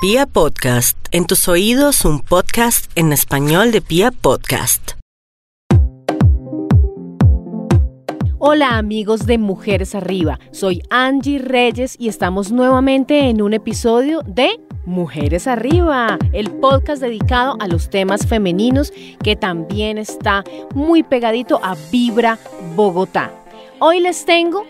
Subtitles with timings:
[0.00, 4.92] Pia Podcast, en tus oídos un podcast en español de Pia Podcast.
[8.38, 14.60] Hola amigos de Mujeres Arriba, soy Angie Reyes y estamos nuevamente en un episodio de
[14.86, 18.92] Mujeres Arriba, el podcast dedicado a los temas femeninos
[19.24, 20.44] que también está
[20.76, 22.38] muy pegadito a Vibra
[22.76, 23.32] Bogotá.
[23.80, 24.62] Hoy les tengo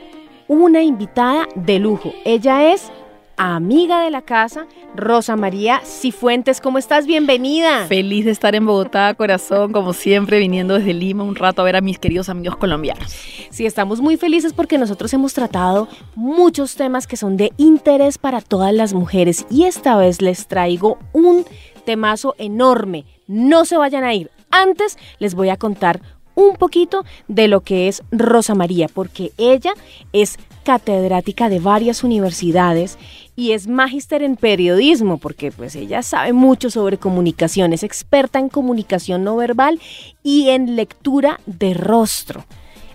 [0.48, 2.14] una invitada de lujo.
[2.24, 2.90] Ella es
[3.38, 6.60] amiga de la casa, Rosa María Cifuentes.
[6.60, 7.06] ¿Cómo estás?
[7.06, 7.86] Bienvenida.
[7.86, 11.76] Feliz de estar en Bogotá, corazón, como siempre, viniendo desde Lima un rato a ver
[11.76, 13.10] a mis queridos amigos colombianos.
[13.50, 18.40] Sí, estamos muy felices porque nosotros hemos tratado muchos temas que son de interés para
[18.40, 21.46] todas las mujeres y esta vez les traigo un
[21.84, 23.06] temazo enorme.
[23.28, 24.30] No se vayan a ir.
[24.50, 26.00] Antes les voy a contar
[26.38, 29.72] un poquito de lo que es Rosa María, porque ella
[30.12, 32.96] es catedrática de varias universidades
[33.34, 38.50] y es magíster en periodismo, porque pues ella sabe mucho sobre comunicación, es experta en
[38.50, 39.80] comunicación no verbal
[40.22, 42.44] y en lectura de rostro.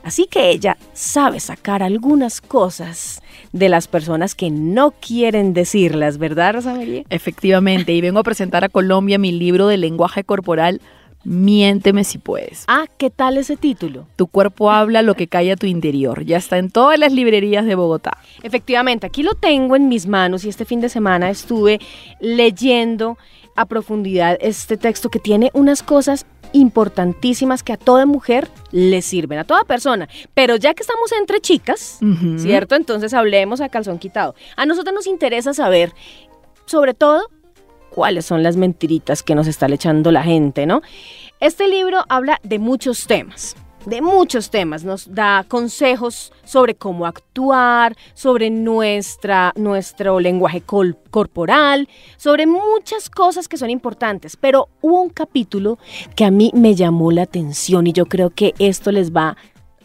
[0.04, 6.56] Así que ella sabe sacar algunas cosas de las personas que no quieren decirlas, ¿verdad,
[6.56, 7.04] Rosa María?
[7.10, 10.82] Efectivamente, y vengo a presentar a Colombia mi libro de lenguaje corporal
[11.24, 12.66] Miénteme si puedes.
[12.68, 14.08] Ah, ¿qué tal ese título?
[14.16, 16.26] Tu cuerpo habla lo que cae a tu interior.
[16.26, 18.18] Ya está en todas las librerías de Bogotá.
[18.42, 21.80] Efectivamente, aquí lo tengo en mis manos y este fin de semana estuve
[22.20, 23.18] leyendo
[23.56, 29.40] a profundidad este texto que tiene unas cosas importantísimas que a toda mujer le sirven,
[29.40, 30.08] a toda persona.
[30.34, 32.00] Pero ya que estamos entre chicas,
[32.38, 32.76] ¿cierto?
[32.76, 34.36] Entonces hablemos a calzón quitado.
[34.56, 35.94] A nosotros nos interesa saber,
[36.66, 37.30] sobre todo,
[37.94, 40.82] cuáles son las mentiritas que nos está echando la gente, ¿no?
[41.40, 43.56] Este libro habla de muchos temas
[43.86, 52.46] de muchos temas, nos da consejos sobre cómo actuar, sobre nuestra, nuestro lenguaje corporal, sobre
[52.46, 55.78] muchas cosas que son importantes, pero hubo un capítulo
[56.16, 59.36] que a mí me llamó la atención y yo creo que esto les va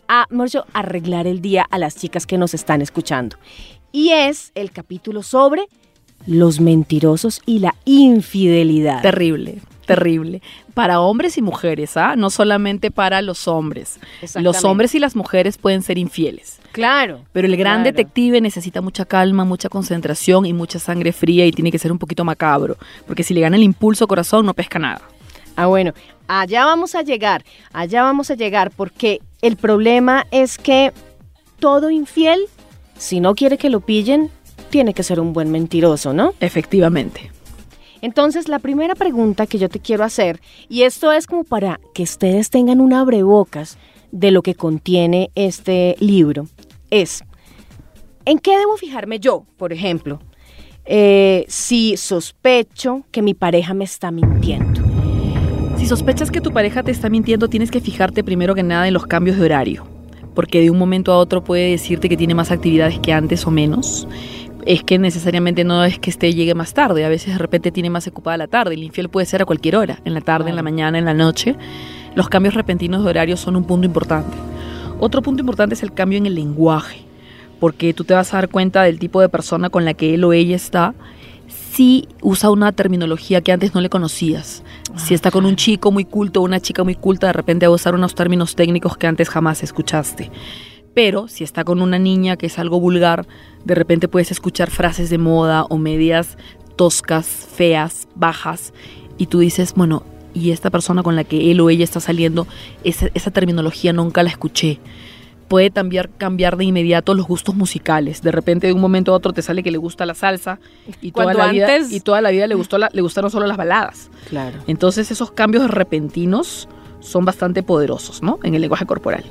[0.06, 3.36] a mucho, arreglar el día a las chicas que nos están escuchando.
[3.92, 5.66] Y es el capítulo sobre
[6.26, 9.02] los mentirosos y la infidelidad.
[9.02, 10.42] Terrible, terrible.
[10.74, 12.14] Para hombres y mujeres, ¿ah?
[12.16, 13.98] No solamente para los hombres.
[14.34, 16.60] Los hombres y las mujeres pueden ser infieles.
[16.72, 17.24] Claro.
[17.32, 21.72] Pero el gran detective necesita mucha calma, mucha concentración y mucha sangre fría y tiene
[21.72, 22.76] que ser un poquito macabro.
[23.06, 25.00] Porque si le gana el impulso corazón, no pesca nada.
[25.56, 25.92] Ah, bueno,
[26.28, 30.92] allá vamos a llegar, allá vamos a llegar, porque el problema es que
[31.58, 32.46] todo infiel,
[32.96, 34.30] si no quiere que lo pillen,
[34.68, 36.34] tiene que ser un buen mentiroso, ¿no?
[36.40, 37.30] Efectivamente.
[38.00, 42.04] Entonces, la primera pregunta que yo te quiero hacer, y esto es como para que
[42.04, 43.76] ustedes tengan un abrebocas
[44.12, 46.46] de lo que contiene este libro,
[46.90, 47.24] es,
[48.24, 50.20] ¿en qué debo fijarme yo, por ejemplo,
[50.84, 54.80] eh, si sospecho que mi pareja me está mintiendo?
[55.76, 58.94] Si sospechas que tu pareja te está mintiendo, tienes que fijarte primero que nada en
[58.94, 59.86] los cambios de horario,
[60.34, 63.50] porque de un momento a otro puede decirte que tiene más actividades que antes o
[63.50, 64.08] menos
[64.68, 67.88] es que necesariamente no es que esté llegue más tarde, a veces de repente tiene
[67.88, 70.56] más ocupada la tarde, el infiel puede ser a cualquier hora, en la tarde, en
[70.56, 71.56] la mañana, en la noche.
[72.14, 74.36] Los cambios repentinos de horario son un punto importante.
[75.00, 77.00] Otro punto importante es el cambio en el lenguaje,
[77.58, 80.24] porque tú te vas a dar cuenta del tipo de persona con la que él
[80.24, 80.94] o ella está
[81.46, 84.62] si usa una terminología que antes no le conocías.
[84.96, 87.72] Si está con un chico muy culto o una chica muy culta, de repente va
[87.72, 90.30] a usar unos términos técnicos que antes jamás escuchaste.
[90.98, 93.24] Pero si está con una niña que es algo vulgar,
[93.64, 96.36] de repente puedes escuchar frases de moda o medias
[96.74, 98.72] toscas, feas, bajas,
[99.16, 100.02] y tú dices, bueno,
[100.34, 102.48] y esta persona con la que él o ella está saliendo,
[102.82, 104.80] esa, esa terminología nunca la escuché.
[105.46, 108.20] Puede cambiar, cambiar de inmediato los gustos musicales.
[108.20, 110.58] De repente, de un momento a otro, te sale que le gusta la salsa
[111.00, 114.10] y toda, la vida, y toda la vida le, gustó le gustaron solo las baladas.
[114.30, 114.58] Claro.
[114.66, 118.40] Entonces, esos cambios repentinos son bastante poderosos, ¿no?
[118.42, 119.22] En el lenguaje corporal.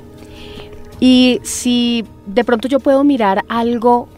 [1.00, 4.08] Y si de pronto yo puedo mirar algo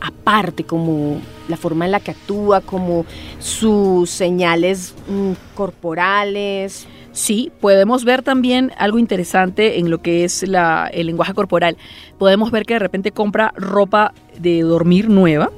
[0.00, 3.04] aparte, como la forma en la que actúa, como
[3.38, 6.86] sus señales mm, corporales.
[7.12, 11.76] Sí, podemos ver también algo interesante en lo que es el lenguaje corporal.
[12.18, 15.50] Podemos ver que de repente compra ropa de dormir nueva,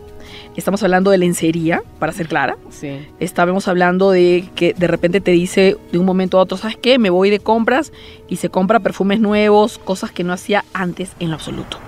[0.57, 2.57] Estamos hablando de lencería, para ser clara.
[2.71, 3.07] Sí.
[3.21, 6.99] Estábamos hablando de que de repente te dice de un momento a otro, ¿sabes qué?
[6.99, 7.93] Me voy de compras
[8.29, 11.79] y se compra perfumes nuevos, cosas que no hacía antes en lo absoluto.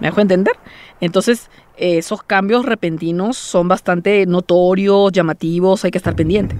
[0.00, 0.54] ¿Me dejo entender?
[1.00, 6.56] Entonces, esos cambios repentinos son bastante notorios, llamativos, hay que estar pendiente.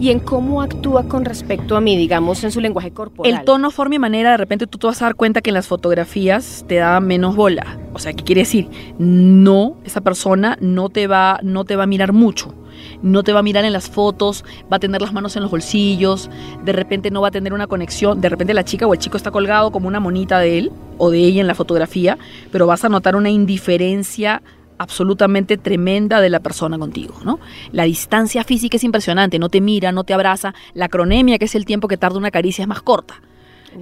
[0.00, 3.30] ¿Y en cómo actúa con respecto a mí, digamos, en su lenguaje corporal?
[3.30, 5.54] El tono, forma y manera, de repente tú te vas a dar cuenta que en
[5.54, 7.78] las fotografías te da menos bola.
[7.92, 8.68] O sea, ¿qué quiere decir?
[8.98, 12.54] No, esa persona no te va, no te va a mirar mucho.
[13.02, 15.50] no te va a mirar en las fotos, va a tener las manos en los
[15.50, 16.30] bolsillos,
[16.64, 19.16] de repente no va a tener una conexión, de repente la chica o el chico
[19.16, 22.18] está colgado como una monita de él o de ella en la fotografía,
[22.50, 24.42] pero vas a notar una indiferencia
[24.80, 27.38] absolutamente tremenda de la persona contigo, ¿no?
[27.70, 31.54] La distancia física es impresionante, no te mira, no te abraza, la cronemia, que es
[31.54, 33.20] el tiempo que tarda una caricia, es más corta.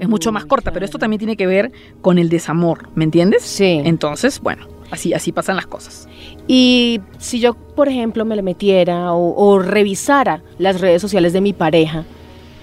[0.01, 3.45] Es mucho más corta, pero esto también tiene que ver con el desamor, ¿me entiendes?
[3.45, 3.81] Sí.
[3.85, 6.09] Entonces, bueno, así, así pasan las cosas.
[6.49, 11.41] Y si yo, por ejemplo, me le metiera o, o revisara las redes sociales de
[11.41, 12.05] mi pareja,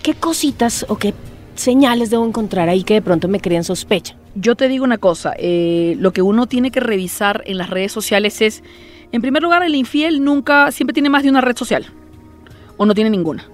[0.04, 1.14] ¿qué cositas o qué
[1.56, 4.16] señales debo encontrar ahí que de pronto me creen sospecha?
[4.36, 7.92] Yo te digo una cosa, eh, lo que uno tiene que revisar en las redes
[7.92, 8.64] sociales es,
[9.12, 11.86] en primer lugar, el infiel nunca, siempre tiene más de una red social,
[12.78, 13.46] o no tiene ninguna,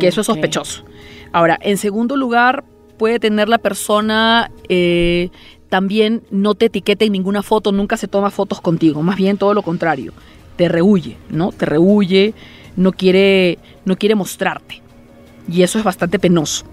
[0.00, 0.84] que eso es sospechoso.
[1.32, 2.64] Ahora, en segundo lugar,
[2.98, 5.30] puede tener la persona eh,
[5.68, 9.54] también no te etiqueta en ninguna foto, nunca se toma fotos contigo, más bien todo
[9.54, 10.12] lo contrario,
[10.56, 11.52] te rehuye, ¿no?
[11.52, 12.34] Te rehuye,
[12.76, 14.82] no quiere, no quiere mostrarte.
[15.48, 16.64] Y eso es bastante penoso.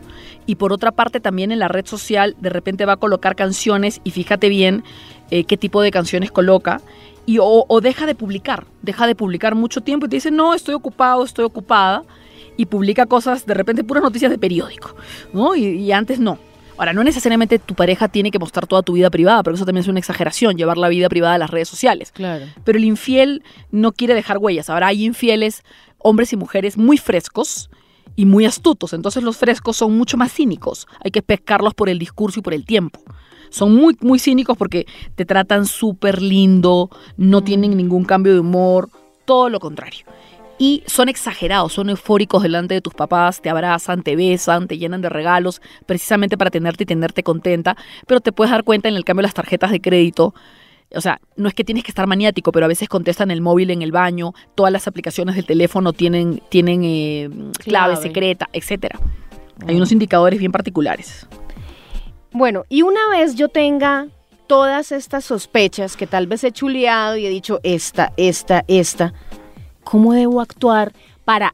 [0.46, 4.02] Y por otra parte, también en la red social, de repente va a colocar canciones
[4.04, 4.84] y fíjate bien
[5.32, 6.82] eh, qué tipo de canciones coloca.
[7.26, 10.54] Y, o, o deja de publicar, deja de publicar mucho tiempo y te dice, no,
[10.54, 12.04] estoy ocupado, estoy ocupada.
[12.56, 14.96] Y publica cosas, de repente, puras noticias de periódico,
[15.32, 15.56] ¿no?
[15.56, 16.38] Y, y antes no.
[16.78, 19.84] Ahora, no necesariamente tu pareja tiene que mostrar toda tu vida privada, porque eso también
[19.84, 22.12] es una exageración, llevar la vida privada a las redes sociales.
[22.12, 22.46] Claro.
[22.64, 24.70] Pero el infiel no quiere dejar huellas.
[24.70, 25.64] Ahora hay infieles,
[25.98, 27.70] hombres y mujeres muy frescos
[28.16, 28.94] y muy astutos.
[28.94, 30.88] Entonces los frescos son mucho más cínicos.
[31.04, 33.02] Hay que pescarlos por el discurso y por el tiempo.
[33.50, 38.90] Son muy, muy cínicos porque te tratan súper lindo, no tienen ningún cambio de humor,
[39.26, 40.06] todo lo contrario.
[40.58, 45.02] Y son exagerados, son eufóricos delante de tus papás, te abrazan, te besan, te llenan
[45.02, 47.76] de regalos, precisamente para tenerte y tenerte contenta.
[48.08, 50.34] Pero te puedes dar cuenta en el cambio de las tarjetas de crédito,
[50.96, 53.72] o sea, no es que tienes que estar maniático, pero a veces contestan el móvil
[53.72, 57.30] en el baño, todas las aplicaciones del teléfono tienen, tienen eh,
[57.60, 57.96] clave, Clave.
[57.98, 59.00] secreta, etcétera.
[59.68, 61.28] Hay unos indicadores bien particulares.
[62.32, 64.08] Bueno, y una vez yo tenga
[64.48, 69.14] todas estas sospechas que tal vez he chuleado y he dicho esta, esta, esta,
[69.84, 70.94] ¿cómo debo actuar
[71.26, 71.54] para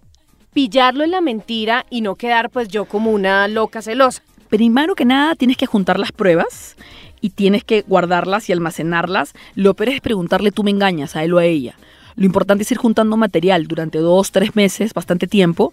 [0.54, 4.24] pillarlo en la mentira y no quedar pues yo como una loca celosa?
[4.50, 6.76] Primero que nada, tienes que juntar las pruebas
[7.22, 9.34] y tienes que guardarlas y almacenarlas.
[9.56, 11.76] Lo peor es preguntarle tú me engañas a él o a ella.
[12.16, 15.72] Lo importante es ir juntando material durante dos, tres meses, bastante tiempo,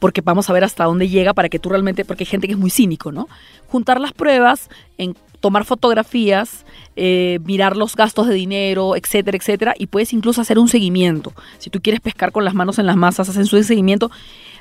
[0.00, 2.54] porque vamos a ver hasta dónde llega para que tú realmente, porque hay gente que
[2.54, 3.28] es muy cínico, ¿no?
[3.74, 9.88] Juntar las pruebas, en tomar fotografías, eh, mirar los gastos de dinero, etcétera, etcétera, y
[9.88, 11.32] puedes incluso hacer un seguimiento.
[11.58, 14.12] Si tú quieres pescar con las manos en las masas, hacen su seguimiento.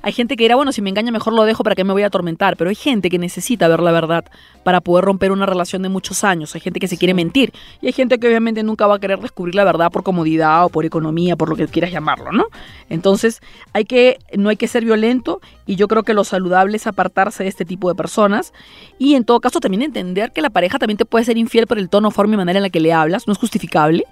[0.02, 2.04] Hay gente que dirá, bueno, si me engaña mejor lo dejo para que me voy
[2.04, 4.26] a atormentar, pero hay gente que necesita ver la verdad
[4.64, 6.54] para poder romper una relación de muchos años.
[6.56, 9.20] Hay gente que se quiere mentir y hay gente que obviamente nunca va a querer
[9.20, 12.48] descubrir la verdad por comodidad o por economía, por lo que quieras llamarlo, ¿no?
[12.90, 16.86] Entonces, hay que no hay que ser violento y yo creo que lo saludable es
[16.86, 18.52] apartarse de este tipo de personas
[19.04, 21.78] y en todo caso también entender que la pareja también te puede ser infiel por
[21.78, 24.06] el tono, forma y manera en la que le hablas, no es justificable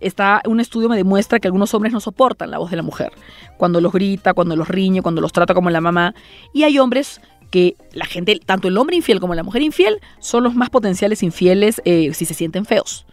[0.00, 3.10] está un estudio me demuestra que algunos hombres no soportan la voz de la mujer
[3.56, 6.14] cuando los grita, cuando los riñe, cuando los trata como la mamá
[6.52, 7.20] y hay hombres
[7.50, 11.22] que la gente, tanto el hombre infiel como la mujer infiel, son los más potenciales
[11.22, 13.06] infieles eh, si se sienten feos.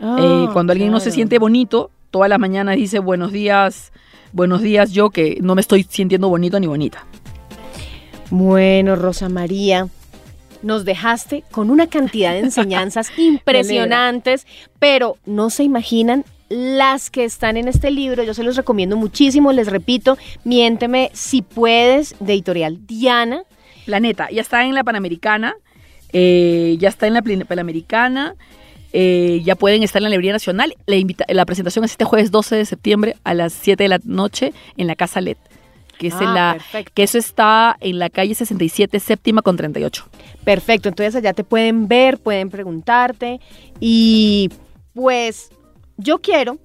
[0.00, 3.92] Eh, cuando alguien no se siente bonito, todas las mañanas dice buenos días,
[4.32, 7.04] buenos días yo que no me estoy sintiendo bonito ni bonita.
[8.30, 9.88] Bueno, Rosa María,
[10.62, 14.46] nos dejaste con una cantidad de enseñanzas impresionantes,
[14.78, 18.22] pero no se imaginan las que están en este libro.
[18.22, 19.52] Yo se los recomiendo muchísimo.
[19.52, 23.42] Les repito, miénteme si puedes, de editorial Diana.
[23.86, 25.54] Planeta, ya está en la Panamericana,
[26.12, 28.36] eh, ya está en la Panamericana,
[28.92, 30.76] eh, ya pueden estar en la Librería Nacional.
[30.86, 33.98] La, invita- la presentación es este jueves 12 de septiembre a las 7 de la
[34.04, 35.36] noche en la Casa LED.
[35.98, 36.92] Que, es en Ah, la, perfecto.
[36.94, 40.04] que eso está en la calle 67, séptima con 38.
[40.44, 43.40] Perfecto, entonces allá te pueden ver, pueden preguntarte
[43.80, 44.50] y
[44.94, 45.50] pues
[45.96, 46.58] yo quiero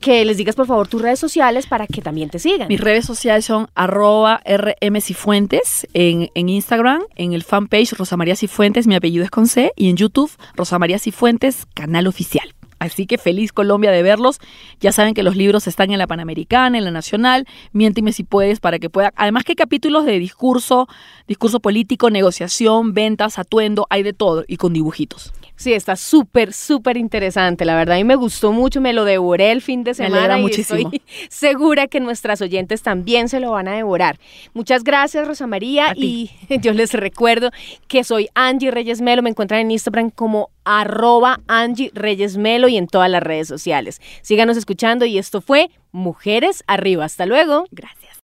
[0.00, 2.68] que les digas por favor tus redes sociales para que también te sigan.
[2.68, 8.86] Mis redes sociales son arroba rmcifuentes en, en Instagram, en el fanpage Rosa María Cifuentes,
[8.86, 12.54] mi apellido es con C, y en YouTube Rosa María Cifuentes, canal oficial.
[12.80, 14.40] Así que feliz Colombia de verlos.
[14.80, 17.46] Ya saben que los libros están en la Panamericana, en la Nacional.
[17.72, 19.12] Miéntime si puedes para que pueda.
[19.14, 20.88] Además que hay capítulos de discurso,
[21.28, 25.32] discurso político, negociación, ventas, atuendo, hay de todo y con dibujitos.
[25.60, 27.96] Sí, está súper, súper interesante, la verdad.
[27.96, 30.90] A mí me gustó mucho, me lo devoré el fin de semana y muchísimo.
[30.90, 34.18] estoy segura que nuestras oyentes también se lo van a devorar.
[34.54, 35.92] Muchas gracias, Rosa María.
[35.94, 36.30] Y
[36.62, 37.50] yo les recuerdo
[37.88, 39.20] que soy Angie Reyes Melo.
[39.20, 44.00] Me encuentran en Instagram como arroba Angie Reyes Melo y en todas las redes sociales.
[44.22, 47.04] Síganos escuchando y esto fue Mujeres Arriba.
[47.04, 47.66] Hasta luego.
[47.70, 47.99] Gracias.